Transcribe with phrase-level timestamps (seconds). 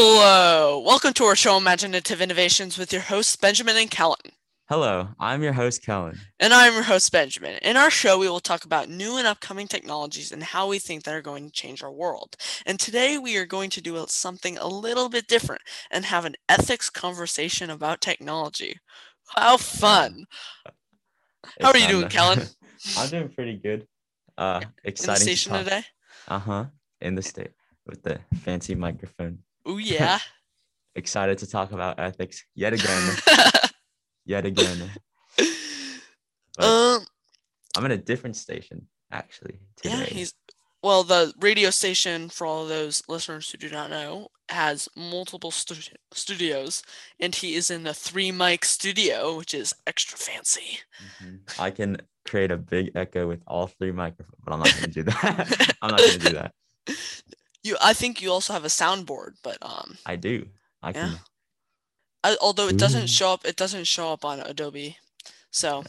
[0.00, 4.30] Hello, welcome to our show Imaginative Innovations with your hosts Benjamin and Kellan.
[4.68, 6.16] Hello, I'm your host, Kellan.
[6.38, 7.58] And I'm your host Benjamin.
[7.62, 11.02] In our show, we will talk about new and upcoming technologies and how we think
[11.02, 12.36] they're going to change our world.
[12.64, 16.36] And today we are going to do something a little bit different and have an
[16.48, 18.78] ethics conversation about technology.
[19.34, 20.26] How fun!
[21.60, 22.46] How are you doing, Kellan?
[22.96, 23.88] I'm doing pretty good.
[24.36, 25.10] Uh, exciting.
[25.10, 25.82] In the station to today?
[26.28, 26.64] Uh huh.
[27.00, 27.50] In the state
[27.84, 29.40] with the fancy microphone.
[29.68, 30.18] Oh yeah.
[30.96, 33.16] excited to talk about ethics yet again.
[34.24, 34.90] yet again.
[36.56, 37.06] But um.
[37.76, 39.98] I'm in a different station actually today.
[39.98, 40.34] Yeah, he's
[40.82, 41.04] well.
[41.04, 45.94] The radio station, for all of those listeners who do not know, has multiple stu-
[46.12, 46.82] studios,
[47.20, 50.80] and he is in the three mic studio, which is extra fancy.
[51.22, 51.40] Mhm.
[51.60, 55.02] I can create a big echo with all three microphones, but I'm not gonna do
[55.04, 55.76] that.
[55.82, 56.54] I'm not gonna do that.
[57.68, 60.46] You, I think you also have a soundboard, but um, I do.
[60.82, 61.12] I can.
[61.12, 61.18] Yeah.
[62.24, 63.08] I, although it doesn't Ooh.
[63.18, 64.96] show up, it doesn't show up on Adobe.
[65.50, 65.84] So,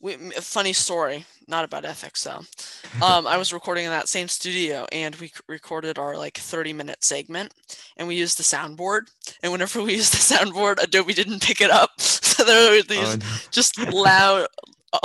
[0.00, 2.42] we, funny story, not about ethics though.
[3.00, 6.74] Um, I was recording in that same studio, and we c- recorded our like 30
[6.74, 7.52] minute segment,
[7.96, 9.10] and we used the soundboard.
[9.42, 13.14] And whenever we used the soundboard, Adobe didn't pick it up, so there were these
[13.14, 13.26] Oh, no.
[13.50, 14.46] just loud,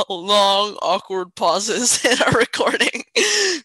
[0.09, 3.03] long, awkward pauses in our recording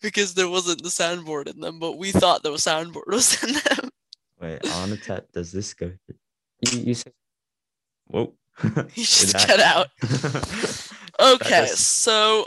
[0.01, 3.91] because there wasn't the soundboard in them, but we thought the soundboard was in them.
[4.41, 5.33] Wait, I want to test.
[5.33, 5.93] Does this go?
[6.61, 7.13] You, you said.
[8.07, 8.35] Whoa.
[8.65, 9.89] You just that- cut out.
[11.21, 12.47] Okay, does- so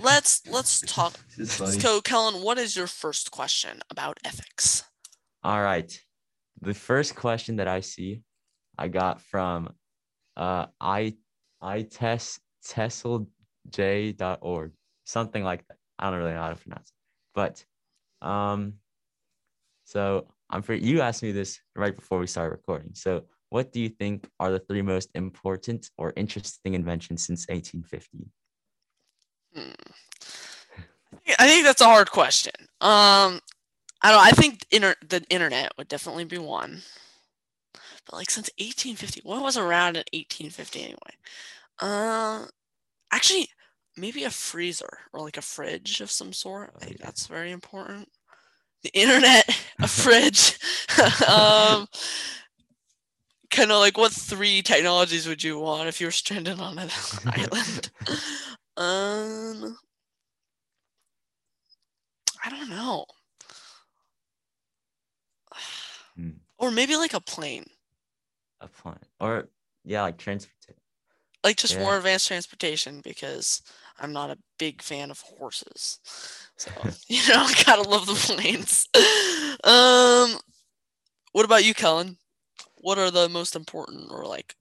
[0.00, 1.14] let's let's talk.
[1.36, 1.80] This is funny.
[1.80, 4.84] So, Kellan, what is your first question about ethics?
[5.42, 5.98] All right.
[6.60, 8.22] The first question that I see,
[8.76, 9.70] I got from
[10.36, 11.14] uh i
[11.60, 14.72] i test tesselj.org,
[15.04, 15.76] something like that.
[15.98, 16.94] I don't really know how to pronounce it.
[17.34, 17.64] But
[18.26, 18.74] um
[19.84, 22.90] so I'm for you asked me this right before we started recording.
[22.94, 28.30] So what do you think are the three most important or interesting inventions since 1850?
[29.54, 29.72] Hmm.
[31.38, 32.52] I think that's a hard question.
[32.80, 33.40] Um,
[34.02, 34.20] I don't.
[34.20, 36.82] I think inter- the internet would definitely be one.
[38.08, 40.96] But like since 1850, what was around in 1850 anyway?
[41.78, 42.46] Uh,
[43.12, 43.48] actually,
[43.96, 46.72] maybe a freezer or like a fridge of some sort.
[46.74, 46.96] Oh, I yeah.
[47.00, 48.08] that's very important.
[48.82, 49.44] The internet,
[49.78, 50.58] a fridge.
[51.28, 51.86] um,
[53.50, 56.88] kind of like what three technologies would you want if you were stranded on an
[57.26, 57.90] island?
[58.78, 59.76] um,
[62.42, 63.04] I don't know.
[66.16, 66.30] Hmm.
[66.58, 67.66] Or maybe like a plane,
[68.60, 69.06] A planet.
[69.20, 69.48] Or
[69.84, 70.74] yeah, like transportation.
[71.44, 73.62] like just more advanced transportation because
[73.98, 76.00] I'm not a big fan of horses.
[76.56, 76.70] So,
[77.08, 78.88] you know, I gotta love the planes.
[79.64, 80.40] Um,
[81.32, 82.18] what about you, Kellan?
[82.80, 84.54] What are the most important or like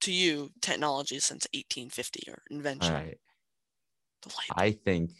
[0.00, 2.94] to you technologies since 1850 or invention?
[2.94, 3.18] Right.
[4.56, 5.10] I think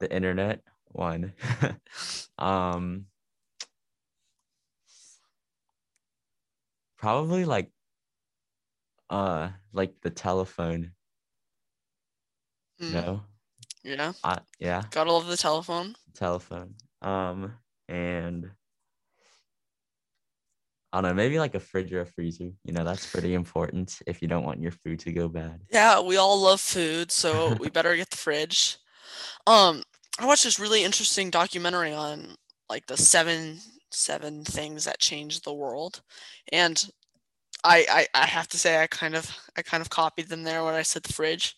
[0.00, 0.60] the internet
[0.92, 1.32] one.
[2.38, 3.06] um
[7.04, 7.70] probably like
[9.10, 10.92] uh like the telephone.
[12.80, 13.20] Mm, No.
[13.82, 15.96] Yeah, I yeah, gotta love the telephone.
[16.14, 16.74] telephone.
[17.02, 17.52] Um
[17.88, 18.50] and
[20.94, 22.50] I don't know, maybe like a fridge or a freezer.
[22.64, 25.60] You know, that's pretty important if you don't want your food to go bad.
[25.70, 28.78] Yeah, we all love food, so we better get the fridge.
[29.46, 29.82] Um,
[30.18, 32.36] I watched this really interesting documentary on
[32.70, 33.60] like the seven
[33.94, 36.02] seven things that changed the world,
[36.52, 36.84] and
[37.64, 40.62] I, I I have to say I kind of I kind of copied them there
[40.62, 41.56] when I said the fridge.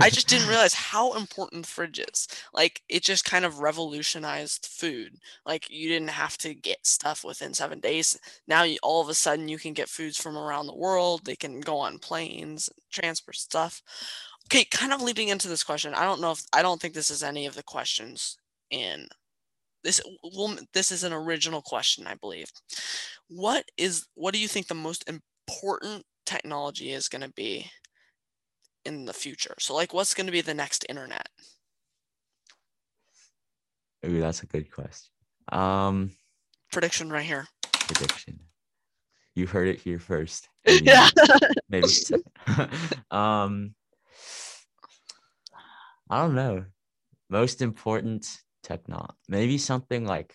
[0.00, 2.28] I just didn't realize how important the fridge is.
[2.54, 5.18] Like it just kind of revolutionized food.
[5.44, 8.18] Like you didn't have to get stuff within seven days.
[8.48, 11.22] Now you, all of a sudden you can get foods from around the world.
[11.24, 13.82] They can go on planes, transport stuff.
[14.46, 15.94] Okay, kind of leading into this question.
[15.94, 18.38] I don't know if I don't think this is any of the questions
[18.70, 19.08] in
[19.84, 20.00] this.
[20.72, 22.46] This is an original question, I believe.
[23.28, 27.70] What is what do you think the most important technology is going to be
[28.84, 29.54] in the future?
[29.60, 31.28] So, like, what's going to be the next internet?
[34.06, 35.10] Ooh, that's a good question.
[35.52, 36.10] Um
[36.72, 37.46] Prediction right here.
[37.86, 38.40] prediction.
[39.34, 40.48] You heard it here first.
[40.66, 41.08] Maybe- Yeah.
[41.68, 41.88] maybe
[43.10, 43.74] um
[46.10, 46.64] I don't know.
[47.30, 48.26] Most important
[48.64, 49.14] technology.
[49.28, 50.34] Maybe something like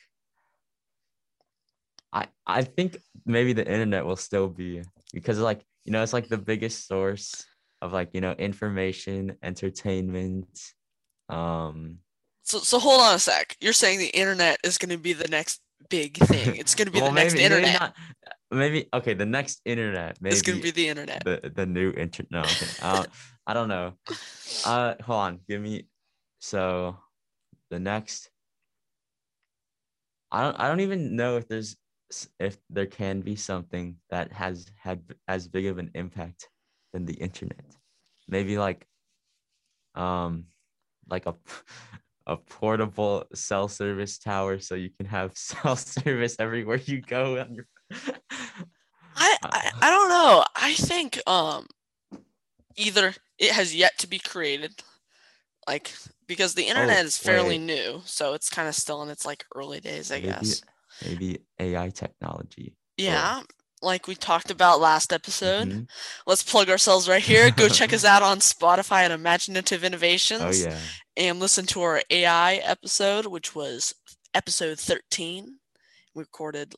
[2.14, 4.84] I I think maybe the internet will still be
[5.14, 7.46] because like you know it's like the biggest source
[7.82, 10.48] of like you know information, entertainment.
[11.28, 12.00] Um
[12.44, 13.58] So, so hold on a sec.
[13.60, 16.56] You're saying the internet is going to be the next big thing.
[16.56, 17.64] It's gonna be well, the next internet.
[17.64, 17.96] Maybe, not,
[18.52, 19.14] maybe okay.
[19.14, 20.18] The next internet.
[20.22, 21.24] Maybe it's gonna be the internet.
[21.24, 22.32] the the new internet.
[22.32, 22.68] No, okay.
[22.82, 23.06] uh,
[23.48, 23.94] I don't know.
[24.66, 25.40] Uh, hold on.
[25.48, 25.88] Give me.
[26.40, 26.98] So,
[27.70, 28.30] the next.
[30.32, 30.60] I don't.
[30.60, 31.76] I don't even know if there's
[32.40, 36.50] if there can be something that has had as big of an impact
[36.94, 37.64] than the internet.
[38.28, 38.88] Maybe like,
[39.96, 40.46] um,
[41.08, 41.36] like a
[42.28, 47.40] a portable cell service tower, so you can have cell service everywhere you go.
[47.40, 47.66] On your...
[49.16, 50.46] I, I I don't know.
[50.56, 51.68] I think um
[52.76, 54.84] either it has yet to be created,
[55.70, 55.94] like
[56.28, 57.66] because the internet is fairly wait.
[57.74, 60.62] new, so it's kind of still in its like early days, I Maybe- guess.
[61.06, 62.76] maybe AI technology.
[62.98, 63.42] Yeah,
[63.82, 65.70] like we talked about last episode.
[65.70, 65.90] Mhm.
[66.26, 67.50] Let's plug ourselves right here.
[67.52, 70.42] Go check us out on Spotify at Imaginative Innovations.
[70.44, 70.78] Oh yeah.
[71.16, 73.94] and listen to our AI episode, which was
[74.34, 75.60] episode 13.
[76.16, 76.74] We recorded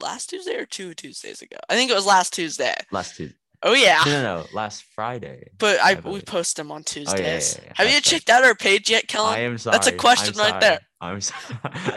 [0.00, 1.56] last Tuesday or two Tuesdays ago.
[1.68, 2.74] I think it was last Tuesday.
[2.92, 3.36] Last Tuesday.
[3.62, 4.02] Oh yeah.
[4.06, 4.46] No, no, no.
[4.52, 5.48] Last Friday.
[5.58, 7.60] But I, I we post them on yeah, yeah, Tuesdays.
[7.64, 8.02] yeah, Have you right.
[8.02, 9.34] checked out our page yet, Kellan?
[9.34, 9.72] I am sorry.
[9.74, 10.80] That's a question I'm right there.
[11.00, 11.40] I'm sorry.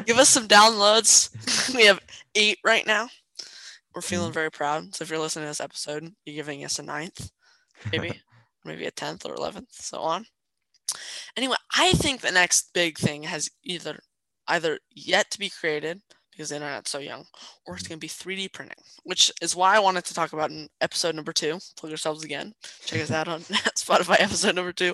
[0.06, 1.30] Give us some downloads.
[1.75, 2.00] we have
[2.36, 3.10] eight right now.
[3.94, 4.08] We're Mm-hmm.
[4.10, 4.96] feeling very proud.
[4.96, 7.30] So if you're listening to this episode, you're giving us a ninth,
[7.92, 8.22] maybe,
[8.66, 10.25] maybe a tenth or eleventh, so on.
[11.38, 14.00] Anyway, I think the next big thing has either
[14.48, 17.25] either yet to be created because the internet's so young,
[17.66, 17.94] or it's mm-hmm.
[17.94, 21.16] going to be 3D printing, which is why I wanted to talk about in episode
[21.16, 21.60] number two.
[21.78, 22.54] Plug yourselves again.
[22.86, 23.42] Check us out on
[23.78, 24.94] Spotify episode number two,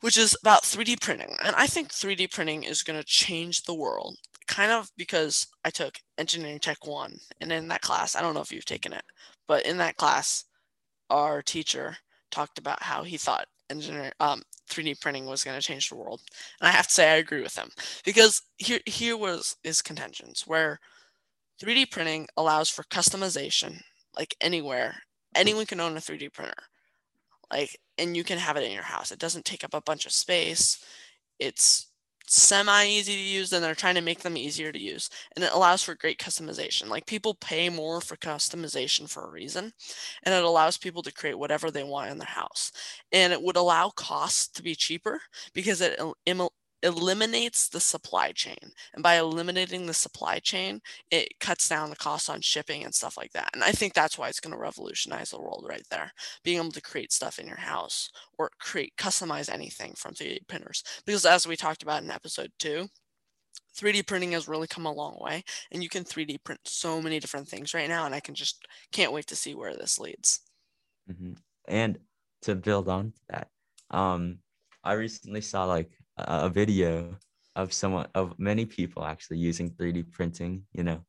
[0.00, 1.34] which is about 3D printing.
[1.44, 4.16] And I think 3D printing is going to change the world,
[4.46, 8.40] kind of because I took engineering tech one, and in that class, I don't know
[8.40, 9.04] if you've taken it,
[9.48, 10.44] but in that class,
[11.08, 11.96] our teacher
[12.30, 16.20] talked about how he thought engineering um 3D printing was going to change the world.
[16.60, 17.70] And I have to say I agree with him
[18.04, 20.80] because here here was his contentions where
[21.62, 23.82] 3D printing allows for customization
[24.16, 24.96] like anywhere.
[25.34, 26.54] Anyone can own a 3D printer.
[27.52, 29.10] Like and you can have it in your house.
[29.12, 30.84] It doesn't take up a bunch of space.
[31.38, 31.89] It's
[32.30, 35.52] semi easy to use and they're trying to make them easier to use and it
[35.52, 36.88] allows for great customization.
[36.88, 39.72] Like people pay more for customization for a reason
[40.24, 42.72] and it allows people to create whatever they want in their house
[43.12, 45.20] and it would allow costs to be cheaper
[45.54, 45.98] because it
[46.82, 50.80] eliminates the supply chain and by eliminating the supply chain
[51.10, 54.16] it cuts down the costs on shipping and stuff like that and i think that's
[54.18, 56.12] why it's going to revolutionize the world right there
[56.42, 60.82] being able to create stuff in your house or create customize anything from 3d printers
[61.04, 62.88] because as we talked about in episode 2
[63.74, 67.20] 3d printing has really come a long way and you can 3d print so many
[67.20, 70.40] different things right now and i can just can't wait to see where this leads
[71.08, 71.36] Mhm.
[71.68, 71.98] And
[72.42, 73.50] to build on that,
[73.90, 74.42] um,
[74.82, 75.90] I recently saw like
[76.26, 77.16] a, video
[77.56, 80.64] of someone of many people actually using 3D printing.
[80.72, 81.04] You know,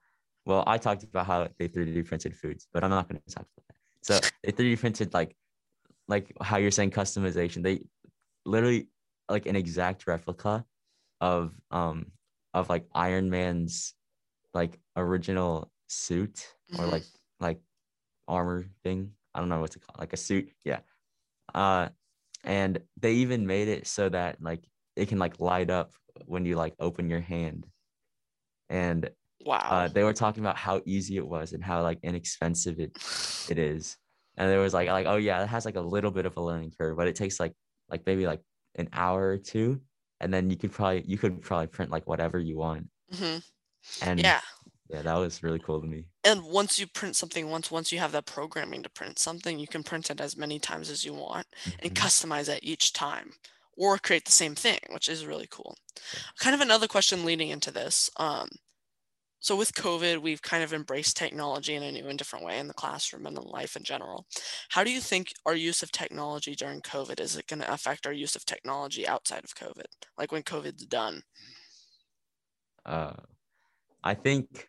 [0.46, 3.46] well, I talked about how they 3D printed foods, but I'm not going to talk
[3.46, 3.76] about that.
[4.02, 5.36] So they 3D printed like,
[6.08, 7.64] like how you're saying customization.
[7.64, 7.86] They
[8.46, 8.88] literally
[9.30, 10.66] like an exact replica
[11.22, 12.12] of um
[12.54, 13.94] of like Iron Man's
[14.54, 16.48] like original suit
[16.78, 16.92] or Mhm.
[16.92, 17.04] like
[17.40, 17.60] like
[18.28, 19.14] armor thing.
[19.34, 20.50] I don't know what's it called, like a suit.
[20.66, 20.80] Yeah.
[21.54, 21.90] Uh,
[22.44, 24.64] and they even made it so that like
[24.96, 25.94] it can like light up
[26.26, 27.68] when you like open your hand.
[28.70, 29.10] And
[29.46, 32.94] wow uh, they were talking about how easy it was and how like inexpensive it
[33.48, 33.98] it is.
[34.38, 36.42] And there was like like oh yeah, it has like a little bit of a
[36.44, 37.56] learning curve, but it takes like
[37.90, 38.44] like maybe like
[38.76, 39.82] an hour or two,
[40.22, 42.90] and then you could probably you could probably print like whatever you want.
[43.12, 43.38] hmm
[44.02, 44.42] And yeah
[44.90, 46.08] yeah, that was really cool to me.
[46.24, 49.68] and once you print something once once you have that programming to print something you
[49.68, 51.48] can print it as many times as you want
[51.80, 51.96] and Mhm.
[51.96, 53.34] customize it each time
[53.82, 55.76] or create the same thing which is really cool.
[56.40, 58.48] Kind of another question leading into this um,
[59.40, 62.68] so with covid we've kind of embraced technology in a new and different way in
[62.68, 64.28] the classroom and in life in general.
[64.70, 68.06] How do you think our use of technology during covid is it going to affect
[68.06, 71.24] our use of technology outside of covid like when covid's done?
[72.86, 73.14] Uh
[74.04, 74.68] i think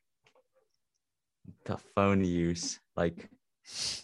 [1.64, 3.28] the phone use like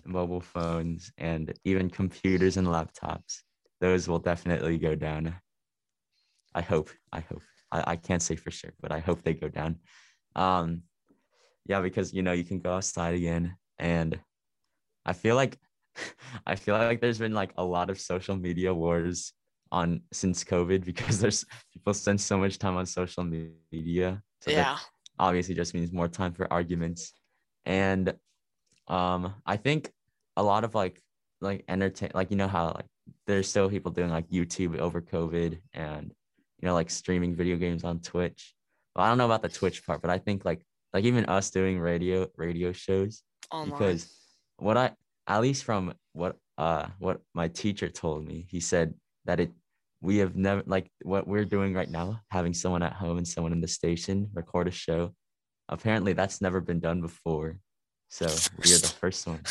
[0.05, 3.43] mobile phones and even computers and laptops
[3.81, 5.35] those will definitely go down.
[6.55, 9.49] I hope i hope i, I can't say for sure but i hope they go
[9.49, 9.77] down.
[10.35, 10.83] Um
[11.67, 14.19] yeah because you know you can go outside again and
[15.05, 15.59] i feel like
[16.47, 19.35] i feel like there's been like a lot of social media wars
[19.71, 24.23] on since covid because there's people spend so much time on social media.
[24.41, 24.79] So yeah.
[25.19, 27.13] obviously just means more time for arguments.
[27.67, 28.15] And
[28.89, 29.93] um i think
[30.37, 31.03] a lot of like
[31.41, 32.87] like entertain like you know how like
[33.29, 36.13] there's still people doing like youtube over covid and
[36.61, 38.55] you know like streaming video games on twitch
[38.99, 40.61] well, I don't know about the Twitch part, but I think like
[40.93, 43.71] like even us doing radio radio shows Online.
[43.71, 44.13] because
[44.57, 44.91] what I
[45.29, 48.95] at least from what uh what my teacher told me, he said
[49.25, 49.53] that it
[50.01, 53.53] we have never like what we're doing right now, having someone at home and someone
[53.53, 55.15] in the station record a show.
[55.69, 57.61] Apparently, that's never been done before.
[58.09, 59.43] So we are the first one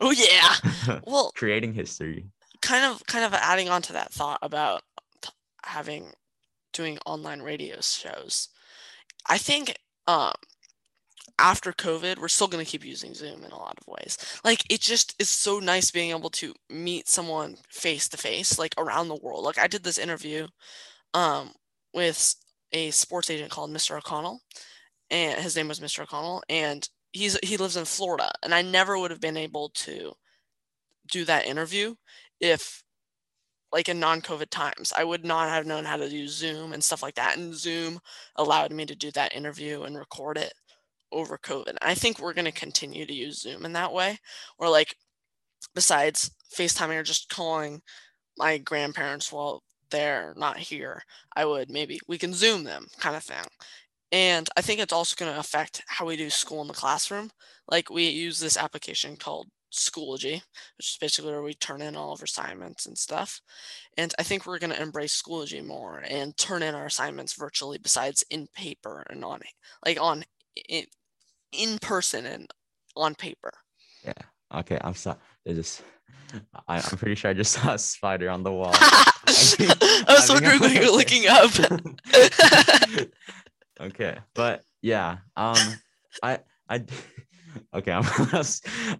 [0.00, 1.00] oh yeah.
[1.06, 2.26] Well, creating history.
[2.66, 4.82] Kind of kind of adding on to that thought about
[5.64, 6.12] having
[6.72, 8.48] doing online radio shows.
[9.28, 9.76] I think
[10.08, 10.32] um
[11.38, 14.18] after covid we're still going to keep using zoom in a lot of ways.
[14.44, 18.74] Like it just is so nice being able to meet someone face to face like
[18.78, 19.44] around the world.
[19.44, 20.48] Like i did this interview
[21.14, 21.52] um
[21.94, 22.34] with
[22.72, 24.40] a sports agent called mr o'connell
[25.10, 28.98] and his name was mr o'connell and he's he lives in florida and i never
[28.98, 30.12] would have been able to
[31.10, 31.94] do that interview
[32.40, 32.82] if
[33.72, 37.02] like in non-covid times i would not have known how to use zoom and stuff
[37.02, 37.98] like that and zoom
[38.36, 40.52] allowed me to do that interview and record it
[41.12, 41.76] over covid.
[41.82, 44.18] I think we're going to continue to use zoom in that way
[44.58, 44.96] or like
[45.74, 47.80] besides facetiming or just calling
[48.36, 51.02] my grandparents while they're not here
[51.36, 53.44] i would maybe we can zoom them kind of thing.
[54.12, 57.30] And i think it's also going to affect how we do school in the classroom.
[57.68, 60.42] Like we use this application called schoology
[60.76, 63.40] which is basically where we turn in all of our assignments and stuff.
[63.96, 67.78] And I think we're going to embrace Schoology more and turn in our assignments virtually
[67.78, 69.40] besides in paper and on
[69.84, 70.24] like on
[70.68, 70.84] in,
[71.52, 72.50] in person and
[72.96, 73.52] on paper.
[74.04, 74.12] Yeah.
[74.54, 74.78] Okay.
[74.80, 75.18] I'm sorry.
[75.44, 75.82] There's just
[76.68, 78.72] I, I'm pretty sure I just saw a spider on the wall.
[78.74, 81.50] I was wondering what you're looking up.
[83.80, 85.56] okay, but yeah, um,
[86.22, 86.84] I I
[87.74, 88.04] okay, I'm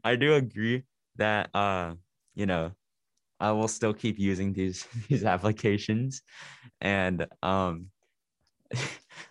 [0.04, 0.84] I do agree
[1.16, 1.94] that uh,
[2.34, 2.72] you know,
[3.40, 6.22] I will still keep using these these applications,
[6.80, 7.86] and um,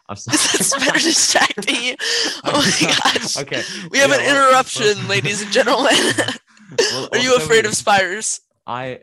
[0.10, 0.38] I'm sorry.
[0.38, 1.96] Spider distracting you.
[2.44, 3.38] Oh my gosh.
[3.38, 5.94] Okay, We have yeah, an well- interruption, ladies and gentlemen.
[6.80, 8.42] well- Are you afraid we- of spiders?
[8.68, 9.02] I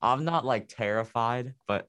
[0.00, 1.88] I'm not like terrified, but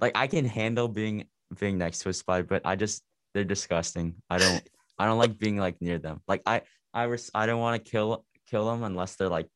[0.00, 1.24] like I can handle being
[1.58, 4.14] being next to a spider, but I just they're disgusting.
[4.28, 4.62] I don't
[4.98, 6.20] I don't like being like near them.
[6.28, 6.62] Like I
[6.94, 9.48] I res- I don't want to kill kill them unless they're like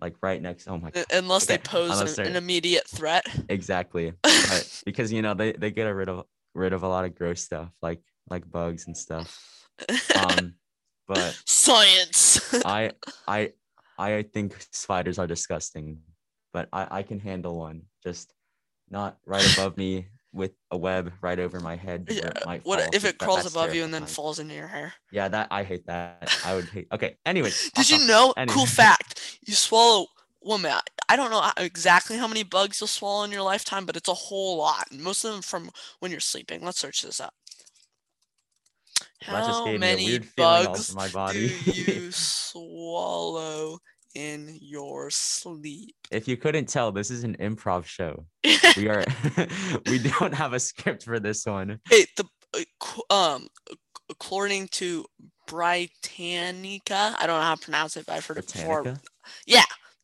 [0.00, 0.68] like right next.
[0.68, 1.04] Oh my god.
[1.12, 3.26] Unless they pose unless an, an immediate threat.
[3.48, 4.12] Exactly.
[4.22, 6.24] But because you know they they get rid of
[6.54, 9.38] rid of a lot of gross stuff like like bugs and stuff.
[10.16, 10.54] Um
[11.08, 12.54] but Science.
[12.64, 12.92] I
[13.28, 13.52] I
[13.98, 15.98] I think spiders are disgusting,
[16.52, 17.82] but I I can handle one.
[18.02, 18.32] Just
[18.88, 22.06] not right above me with a web right over my head.
[22.10, 24.92] Yeah, it what fall, if it crawls above you and then falls into your hair?
[25.12, 26.36] Yeah, that I hate that.
[26.44, 26.88] I would hate.
[26.92, 27.16] Okay.
[27.24, 28.34] Anyways, Did you know?
[28.36, 28.54] Anyway.
[28.54, 29.38] Cool fact.
[29.46, 30.06] You swallow.
[30.42, 33.96] Well, man, I don't know exactly how many bugs you'll swallow in your lifetime, but
[33.96, 34.88] it's a whole lot.
[34.92, 36.62] Most of them from when you're sleeping.
[36.62, 37.32] Let's search this up.
[39.22, 41.54] How many weird feeling all bugs my do body.
[41.64, 43.78] you swallow
[44.14, 45.94] in your sleep?
[46.10, 48.26] if you couldn't tell, this is an improv show.
[48.76, 49.04] We are.
[49.86, 51.78] we don't have a script for this one.
[51.88, 52.24] Hey, the
[53.10, 53.48] uh, um,
[54.10, 55.04] according to
[55.46, 58.94] Britannica, I don't know how to pronounce it, but I've heard it before.
[59.46, 59.62] Yeah,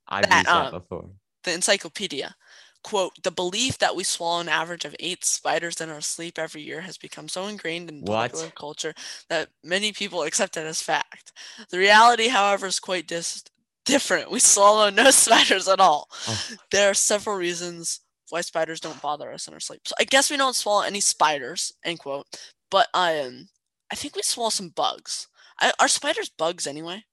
[0.09, 1.11] I've that, used that um, before.
[1.45, 2.35] the encyclopedia.
[2.83, 6.62] Quote, the belief that we swallow an average of eight spiders in our sleep every
[6.62, 8.31] year has become so ingrained in What?
[8.33, 8.95] popular culture
[9.29, 11.33] that many people accept it as fact.
[11.71, 13.45] The reality, however, is quite dis-
[13.90, 14.30] different.
[14.30, 16.09] We swallow no spiders at all.
[16.28, 16.42] Oh.
[16.70, 19.82] There are several reasons why spiders don't bother us in our sleep.
[19.87, 22.26] So I guess we don't swallow any spiders, end quote.
[22.70, 23.49] But um,
[23.90, 25.26] I think we swallow some bugs.
[25.61, 27.04] I, are spiders bugs anyway?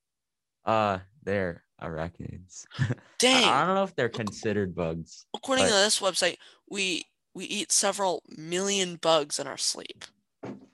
[0.66, 2.66] Uh, they're arachnids.
[3.20, 3.46] Dang.
[3.46, 5.26] I don't know if they're considered bugs.
[5.36, 6.38] According to this website,
[6.70, 10.06] we we eat several million bugs in our sleep,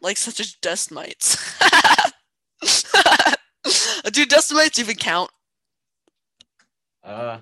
[0.02, 1.38] like such as dust mites.
[4.12, 5.30] Do dust mites even count?
[7.04, 7.40] Uh,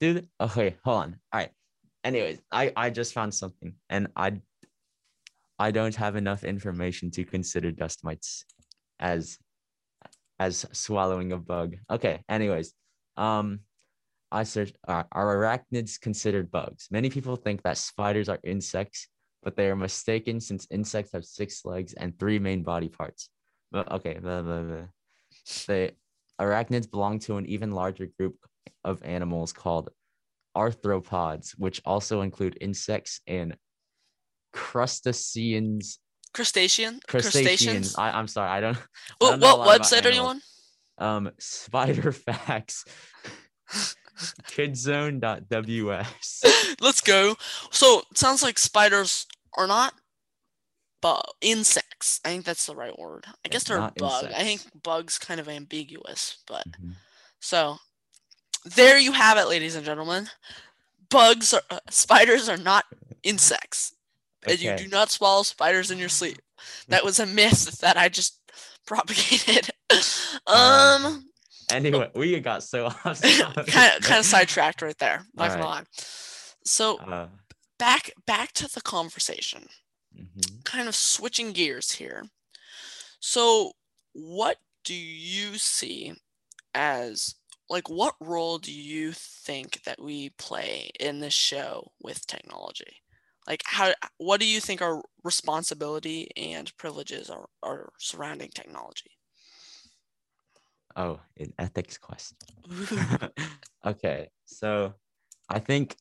[0.00, 0.28] dude.
[0.40, 1.16] Okay, hold on.
[1.32, 1.50] All right.
[2.04, 4.40] Anyways, I I just found something, and I
[5.58, 8.44] I don't have enough information to consider dust mites
[9.00, 9.38] as
[10.38, 11.76] as swallowing a bug.
[11.90, 12.22] Okay.
[12.28, 12.74] Anyways,
[13.16, 13.60] um,
[14.30, 16.88] I searched are, are arachnids considered bugs?
[16.90, 19.08] Many people think that spiders are insects,
[19.42, 23.30] but they are mistaken since insects have six legs and three main body parts.
[23.70, 24.86] But okay, blah, blah, blah.
[25.66, 25.92] the
[26.40, 28.36] arachnids belong to an even larger group
[28.84, 29.90] of animals called
[30.56, 33.56] arthropods, which also include insects and
[34.52, 35.98] crustaceans.
[36.32, 37.00] Crustacean?
[37.06, 37.94] Crustaceans.
[37.96, 38.76] I, I'm sorry, I don't.
[38.76, 38.80] I
[39.18, 40.40] What, don't know what website are you on?
[40.98, 42.84] Um, Spider Facts.
[44.48, 46.42] Kidzone.ws.
[46.80, 47.36] Let's go.
[47.70, 49.94] So it sounds like spiders are not
[51.02, 52.20] bug insects.
[52.24, 53.26] I think that's the right word.
[53.44, 54.26] I guess they're bug.
[54.34, 56.94] I think bugs kind of ambiguous, but Mhm.
[57.40, 57.78] so
[58.64, 60.28] there you have it, ladies and gentlemen.
[61.10, 62.84] Bugs are uh, spiders are not
[63.22, 63.94] insects,
[64.46, 66.38] and you do not swallow spiders in your sleep.
[66.88, 68.40] That was a myth that I just
[68.86, 69.70] propagated.
[70.46, 71.26] um,
[71.72, 73.22] Anyway, we got so off.
[73.22, 75.24] kind of kind of sidetracked right there.
[75.34, 75.82] Not gonna lie.
[76.64, 77.28] So Uh,
[77.78, 79.68] back back to the conversation.
[80.14, 80.64] mhm.
[80.64, 82.24] kind of switching gears here.
[83.20, 83.72] So,
[84.12, 86.12] what do you see
[86.74, 87.34] as
[87.68, 93.02] like what role do you think that we play in this show with technology?
[93.46, 99.10] Like how what do you think our responsibility and privileges are, are surrounding technology?
[100.96, 102.38] Oh, an ethics question.
[103.86, 104.94] okay, so
[105.48, 105.96] I think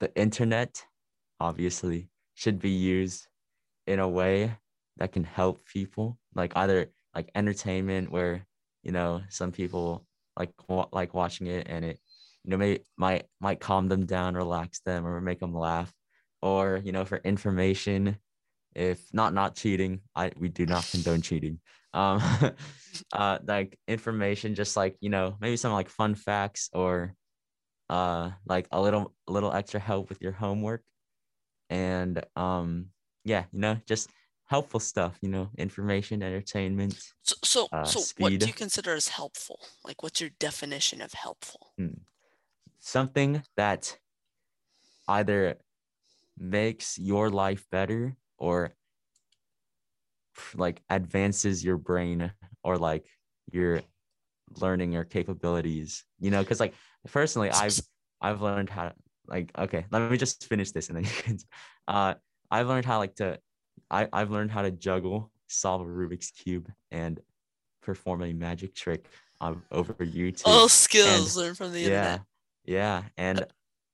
[0.00, 0.84] the internet
[1.38, 3.28] obviously should be used
[3.86, 4.56] in a way
[4.96, 8.46] that can help people, like either like entertainment, where
[8.82, 10.50] you know some people like
[10.92, 11.98] like watching it and it
[12.44, 15.92] you know may might might calm them down, relax them, or make them laugh,
[16.40, 18.16] or you know for information,
[18.74, 21.60] if not not cheating, I we do not condone cheating.
[21.94, 22.22] Um,
[23.12, 27.14] uh, like information, just like you know maybe some like fun facts or
[27.90, 30.82] uh like a little a little extra help with your homework
[31.68, 32.86] and um
[33.24, 34.08] yeah you know just
[34.54, 39.08] helpful stuff you know information entertainment So so, Uh, so what do you consider as
[39.08, 39.58] helpful?
[39.86, 41.62] Like what's your definition of helpful?
[42.78, 43.82] something that
[45.08, 45.40] either
[46.36, 48.74] makes your life better or
[50.54, 52.32] like advances your brain
[52.64, 53.06] or like
[53.52, 53.82] your
[54.60, 56.74] learning or capabilities you know because like
[57.10, 57.78] personally i've
[58.20, 58.92] i've learned how
[59.26, 61.38] like okay let me just finish this and then you can
[61.88, 62.14] uh
[62.50, 63.38] i've learned how like to
[63.92, 67.20] i i've learned how to juggle solve a rubik's cube and
[67.82, 69.06] perform a magic trick
[69.40, 72.20] on, over youtube All skills learned from the yeah internet.
[72.64, 73.46] yeah and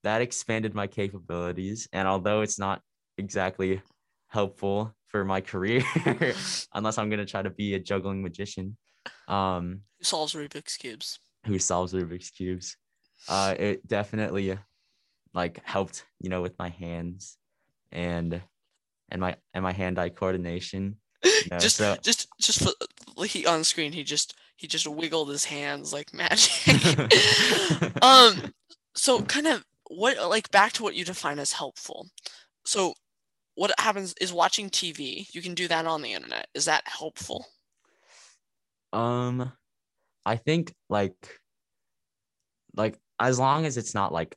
[0.04, 2.80] that expanded my capabilities and although it's not
[3.18, 3.82] exactly
[4.28, 5.82] helpful for my career
[6.74, 8.76] unless i'm going to try to be a juggling magician
[9.26, 11.18] um Who solves Rubik's cubes?
[11.46, 12.76] who solves rubik's cubes
[13.28, 14.56] uh it definitely
[15.34, 17.36] like helped you know with my hands
[17.90, 18.40] and
[19.10, 20.96] and my and my hand-eye coordination
[21.50, 25.44] know, just so- just just for he on screen he just he just wiggled his
[25.44, 26.52] hands like magic.
[28.02, 28.52] Um
[28.94, 32.08] so kind of what like back to what you define as helpful.
[32.64, 32.94] So
[33.54, 36.46] what happens is watching tv you can do that on the internet.
[36.54, 37.46] Is that helpful?
[38.92, 39.52] Um,
[40.24, 41.38] I think like
[42.74, 44.36] like as long as it's not like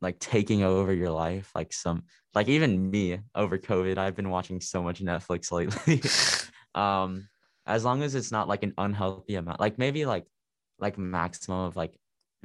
[0.00, 4.60] like taking over your life, like some like even me over COVID, I've been watching
[4.60, 6.00] so much Netflix lately.
[6.80, 7.28] um,
[7.66, 10.26] as long as it's not like an unhealthy amount, like maybe like
[10.78, 11.94] like maximum of like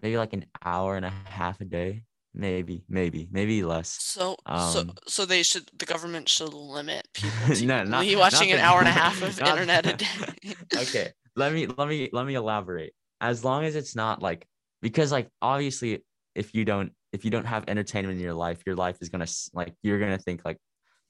[0.02, 3.90] maybe like an hour and a half a day, maybe, maybe, maybe less.
[3.90, 8.16] so so Um, so they should the government should limit people to No, not- only
[8.16, 11.54] not watching an the- hour and a half of not- internet a day okay let
[11.54, 14.46] me let me let me elaborate as long as it's not like
[14.82, 16.04] because like obviously
[16.36, 19.32] if you don't if you don't have entertainment in your life your life is gonna
[19.54, 20.60] like you're gonna think like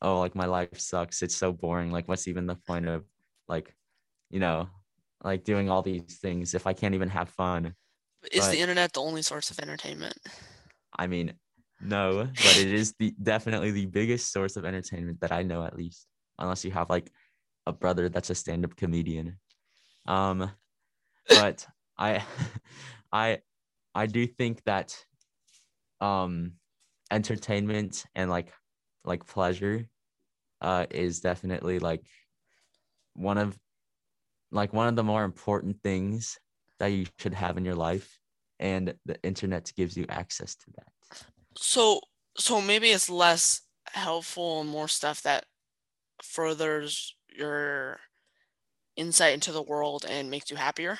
[0.02, 1.22] oh like my life sucks.
[1.22, 1.91] It's so boring.
[1.91, 3.04] Like what's even the point of
[3.48, 3.74] like
[4.30, 4.70] you know
[5.24, 7.74] like doing all these things if i can't even have fun?
[8.32, 10.18] Is but- the internet the only source of entertainment?
[10.98, 11.34] I mean
[11.82, 15.76] no but it is the definitely the biggest source of entertainment that i know at
[15.76, 16.08] least
[16.39, 17.12] unless you have like
[17.68, 19.38] a brother that's a stand-up comedian.
[20.08, 20.52] Um
[21.28, 22.24] but i
[23.12, 23.39] i
[23.94, 24.96] i do think that
[26.06, 26.54] um
[27.12, 28.54] entertainment and like
[29.06, 29.89] like pleasure
[30.62, 32.06] uh is definitely like
[33.13, 33.60] one of
[34.52, 36.39] like one of the more important things
[36.80, 38.20] that you should have in your life
[38.60, 40.91] and the internet gives you access to that
[41.58, 42.02] So
[42.38, 45.46] so maybe it's less helpful and more stuff that
[46.24, 48.02] furthers your
[48.98, 51.00] insight into the world and makes you happier.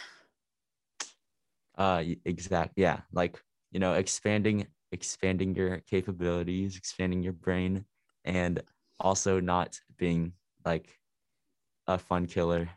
[1.78, 7.86] uh exact yeah like you know expanding expanding your capabilities expanding your brain
[8.24, 8.62] and
[9.00, 10.32] also not being
[10.66, 11.00] like
[11.88, 12.70] a fun killer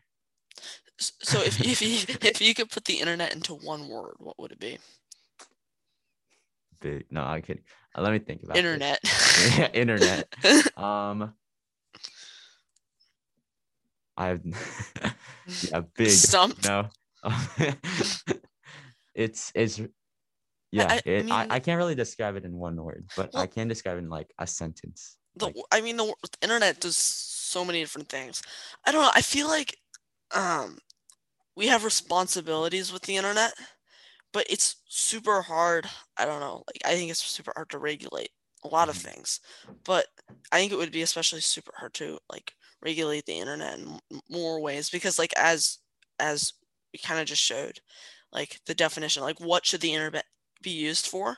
[0.99, 4.53] So if if you if you could put the internet into one word, what would
[4.53, 4.79] it be?
[6.81, 7.61] big no i could
[7.97, 8.57] uh, let me think about.
[8.57, 9.01] Internet.
[9.59, 10.29] yeah internet
[10.77, 11.35] um
[14.17, 14.41] i've
[15.71, 16.65] yeah big Stumped.
[16.65, 16.89] no
[19.15, 19.81] it's it's
[20.71, 23.47] yeah I it, I, mean- I can't really describe it in one word but i
[23.47, 26.97] can describe it in like a sentence the Like- I mean the w- internet does
[26.97, 28.43] so many different things.
[28.85, 29.11] I don't know.
[29.15, 29.77] I feel like
[30.35, 30.79] um
[31.57, 33.55] we have responsibilities with the internet,
[34.33, 35.89] but it's super hard.
[36.17, 36.65] I don't know.
[36.67, 38.31] Like I think it's super hard to regulate
[38.65, 39.03] a lot of Mhm.
[39.03, 39.41] things.
[39.85, 40.09] But
[40.53, 44.01] I think it would be especially super hard to like regulate the internet in
[44.31, 45.79] more ways because like as
[46.21, 46.55] as
[46.93, 47.81] we kind of just showed,
[48.33, 50.27] like the definition, like what should the internet
[50.63, 51.37] be used for?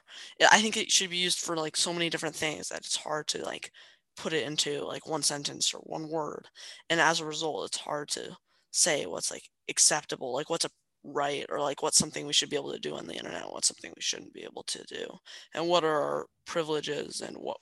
[0.50, 3.26] I think it should be used for like so many different things that it's hard
[3.28, 3.70] to like
[4.16, 6.48] put it into like one sentence or one word.
[6.88, 8.37] And as a result, it's hard to
[8.70, 10.70] say what's like acceptable, like what's a
[11.02, 13.68] right or like what's something we should be able to do on the internet, what's
[13.68, 15.06] something we shouldn't be able to do,
[15.54, 17.59] and what are our privileges and what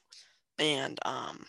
[0.59, 1.45] and um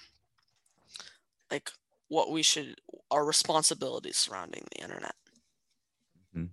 [1.51, 1.71] like
[2.07, 2.75] what we should
[3.11, 5.15] our responsibilities surrounding the internet.
[6.33, 6.45] Hmm.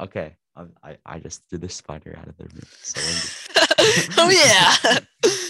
[0.00, 0.36] Okay.
[0.82, 2.62] I, I just threw the spider out of the room.
[2.82, 3.00] So
[4.18, 4.98] oh yeah.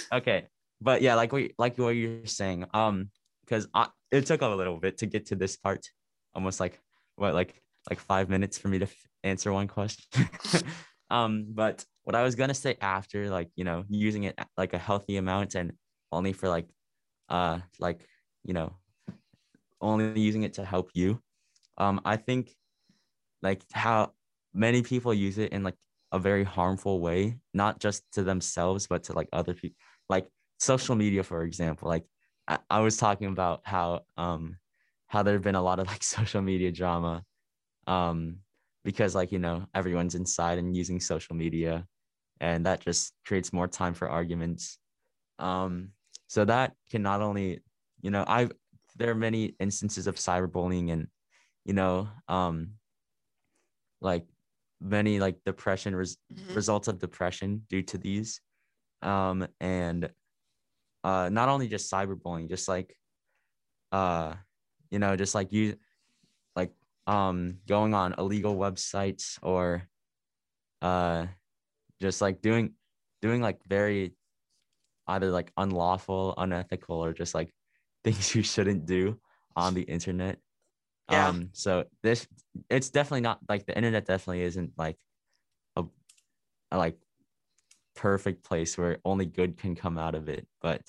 [0.13, 0.47] okay
[0.83, 3.09] but yeah like what like what you're saying um
[3.45, 5.87] because i it took a little bit to get to this part
[6.35, 6.79] almost like
[7.17, 10.29] what like like five minutes for me to f- answer one question
[11.11, 14.79] um but what i was gonna say after like you know using it like a
[14.79, 15.73] healthy amount and
[16.11, 16.69] only for like
[17.29, 18.07] uh like
[18.45, 18.75] you know
[19.81, 21.21] only using it to help you
[21.79, 22.55] um i think
[23.43, 24.13] like how
[24.55, 25.77] many people use it in like
[26.13, 29.77] a very harmful way, not just to themselves, but to like other people,
[30.09, 31.89] like social media, for example.
[31.89, 32.05] Like
[32.49, 34.57] I, I was talking about how um
[35.09, 37.25] how there have been a lot of like social media drama
[37.87, 38.37] um
[38.85, 41.87] because like you know everyone's inside and using social media
[42.41, 44.79] and that just creates more time for arguments
[45.39, 45.91] um
[46.29, 47.61] so that can not only
[48.03, 48.49] you know i
[48.97, 51.09] there are many instances of cyberbullying and
[51.65, 52.73] you know um
[54.01, 54.25] like
[54.83, 56.55] many like depression res- Mhm.
[56.57, 58.41] results of depression due to these
[59.03, 60.11] um and
[61.05, 62.97] uh not only just cyberbullying just like
[63.93, 64.35] uh
[64.91, 65.77] you know just like you
[66.57, 66.73] like
[67.07, 69.89] um going on illegal websites or
[70.83, 71.27] uh
[72.01, 72.75] just like doing
[73.21, 74.15] doing like very
[75.09, 77.53] either like unlawful unethical or just like
[78.05, 79.19] things you shouldn't do
[79.57, 80.39] on the internet
[81.13, 81.33] Yeah.
[81.33, 82.27] um so this
[82.71, 84.99] it's definitely not like the internet definitely isn't like
[85.77, 85.85] a,
[86.73, 86.99] a like
[87.95, 90.83] perfect place where only good can come out of it but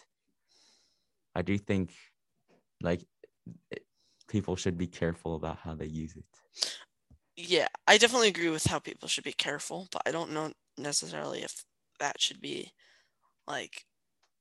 [1.36, 1.93] i do think
[2.81, 3.05] like
[3.71, 3.86] it,
[4.29, 6.25] people should be careful about how they use it
[7.36, 11.41] Yeah, I definitely agree with how people should be careful, but I don't know necessarily
[11.41, 11.65] if
[11.99, 12.73] that should be
[13.47, 13.86] like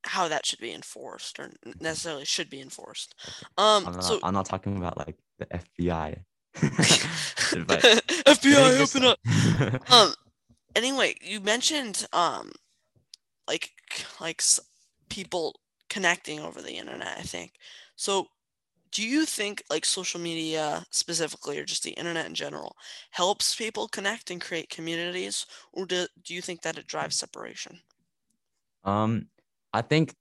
[0.04, 3.14] how that should be enforced or necessarily should be enforced.
[3.58, 6.18] Um, i'm not, so I'm not talking about like the fbi
[7.52, 9.18] FBI, open up.
[9.92, 10.12] Um,
[10.74, 12.52] anyway, you mentioned um,
[13.48, 13.70] like
[14.20, 14.42] like
[15.08, 17.18] people connecting over the internet.
[17.18, 17.52] I think
[17.96, 18.26] so.
[18.90, 22.76] Do you think like social media specifically, or just the internet in general,
[23.10, 27.80] helps people connect and create communities, or do do you think that it drives separation?
[28.84, 29.28] Um,
[29.72, 30.14] I think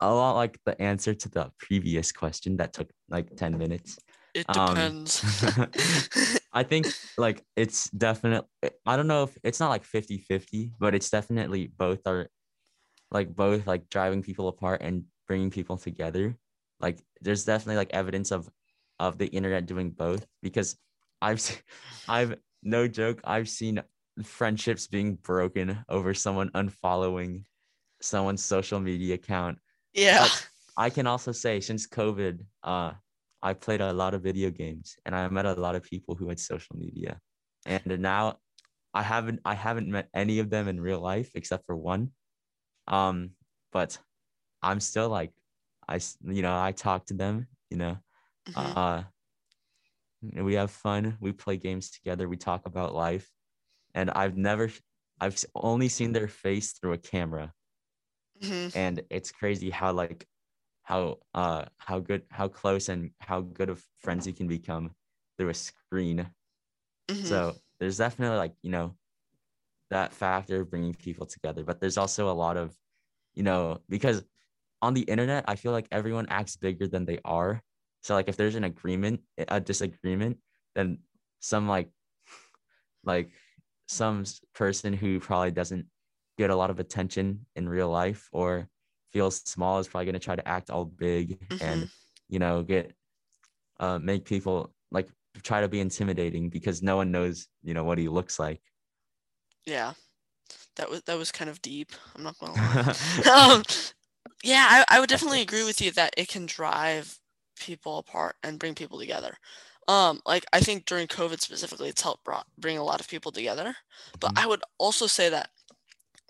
[0.00, 3.98] a lot like the answer to the previous question that took like 10 minutes.
[4.34, 5.24] It Um, depends.
[6.52, 8.48] I think like it's definitely
[8.86, 12.28] I don't know if it's not like 50-50, but it's definitely both are
[13.10, 16.36] like both like driving people apart and bringing people together.
[16.80, 18.48] Like there's definitely like evidence of
[18.98, 20.76] of the internet doing both because
[21.22, 21.40] I've
[22.08, 23.82] I've no joke, I've seen
[24.22, 27.44] friendships being broken over someone unfollowing
[28.02, 29.58] someone's social media account
[29.94, 30.28] yeah.
[30.76, 32.94] I can also say since COVID, uh,
[33.42, 36.28] I played a lot of video games and I met a lot of people who
[36.28, 37.20] had social media.
[37.66, 38.38] And now
[38.94, 42.12] I haven't I haven't met any of them in real life except for one.
[42.88, 43.32] Um,
[43.72, 43.98] but
[44.62, 45.32] I'm still like
[45.88, 47.98] I you know, I talk to them, you know.
[48.46, 48.76] Mhm.
[48.76, 49.04] Uh
[50.22, 53.30] we have fun, we play games together, we talk about life.
[53.94, 54.70] And I've never
[55.20, 57.52] I've only seen their face through a camera
[58.40, 58.70] Mhm.
[58.74, 60.28] and it's crazy how like
[60.82, 64.94] how uh how good how close and how good of friends you can become
[65.38, 66.32] through a screen
[67.08, 67.40] Mhm.
[67.42, 68.96] so there's definitely like you know
[69.90, 72.76] that factor of bringing people together but there's also a lot of
[73.34, 74.24] you know because
[74.82, 77.62] on the internet i feel like everyone acts bigger than they are
[78.02, 80.38] so like if there's an agreement a disagreement
[80.74, 80.98] then
[81.40, 81.90] some like
[83.04, 83.32] like
[83.88, 85.88] some person who probably doesn't
[86.40, 88.68] get a lot of attention in real life or
[89.12, 91.90] feels small is probably going to try to act all big and Mhm.
[92.28, 92.94] you know get
[93.80, 95.08] uh make people like
[95.42, 98.62] try to be intimidating because no one knows you know what he looks like
[99.66, 99.94] Yeah.
[100.76, 101.92] That was that was kind of deep.
[102.16, 102.80] I'm not gonna lie.
[103.32, 103.64] um,
[104.44, 107.20] Yeah, I, I would definitely agree with you that it can drive
[107.60, 109.36] people apart and bring people together.
[109.88, 113.32] Um, like I think during COVID specifically, it's helped brought, bring a lot of people
[113.32, 113.76] together.
[114.20, 114.36] But Mhm.
[114.36, 115.50] I would also say that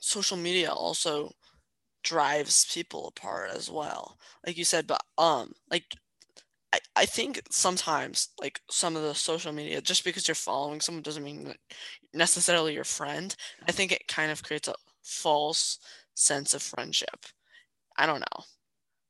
[0.00, 1.32] social media also
[2.04, 4.18] drives people apart as well.
[4.46, 5.94] Like you said, but um, like
[6.72, 11.02] I, I think sometimes like some of the social media, just because you're following someone
[11.02, 11.58] doesn't mean that
[12.14, 13.34] necessarily your friend.
[13.68, 15.78] I think it kind of creates a false
[16.14, 17.26] sense of friendship.
[17.98, 18.44] I don't know.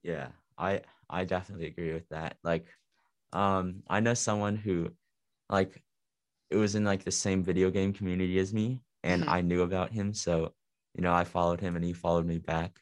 [0.02, 2.38] Yeah, I I definitely agree with that.
[2.42, 2.68] Like,
[3.32, 4.96] um, I know someone who,
[5.50, 5.84] like,
[6.50, 9.28] it was in like the same video game community as me, and Mhm.
[9.28, 10.54] I knew about him, so
[10.94, 12.78] you know I followed him and he followed me back.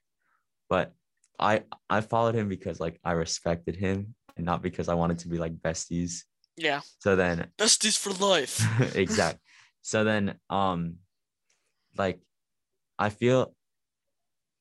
[0.68, 0.94] But
[1.38, 5.28] I I followed him because like I respected him and not because I wanted to
[5.28, 6.24] be like besties.
[6.56, 6.80] Yeah.
[6.98, 8.60] So then Besties for life.
[8.96, 9.38] exact.
[9.82, 10.96] So then um
[11.96, 12.20] like
[12.98, 13.54] I feel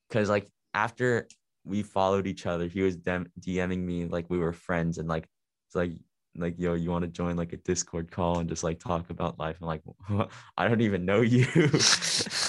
[0.08, 1.28] because like after
[1.66, 5.28] we followed each other, he was dem- DMing me like we were friends and like
[5.68, 5.94] it's like
[6.38, 9.40] like yo, you want to join like a Discord call and just like talk about
[9.40, 9.58] life?
[9.60, 9.82] I'm like,
[10.58, 11.46] I don't even know you.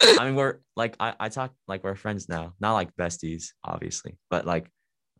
[0.00, 4.18] I mean, we're like I, I talk like we're friends now, not like besties, obviously,
[4.30, 4.70] but like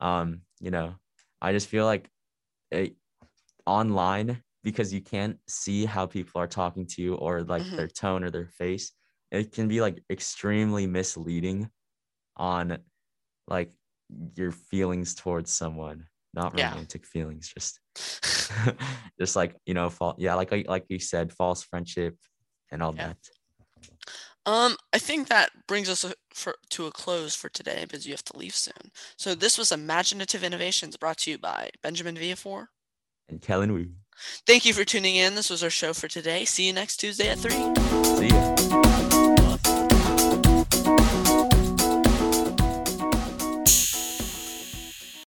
[0.01, 0.97] um, you know,
[1.41, 2.11] I just feel like
[2.71, 2.97] it
[3.67, 7.77] online because you can't see how people are talking to you or like Mhm.
[7.77, 8.93] their tone or their face.
[9.31, 11.71] It can be like extremely misleading
[12.37, 12.79] on
[13.49, 13.73] like
[14.37, 16.75] your feelings towards someone, not Yeah.
[16.75, 17.81] romantic feelings, just
[19.21, 22.17] just like you know, fall, yeah, like like you said, false friendship
[22.73, 23.09] and all Yeah.
[23.09, 23.19] that.
[24.49, 28.15] Um, I think that brings us a, for, to a close for today because you
[28.15, 28.93] have to leave soon.
[29.19, 32.69] So this was Imaginative Innovations brought to you by Benjamin Viafor.
[33.29, 33.89] And Kellan Wu.
[34.47, 35.35] Thank you for tuning in.
[35.35, 36.47] This was our show for today.
[36.47, 37.51] See you next Tuesday at 3.
[37.51, 39.08] See ya.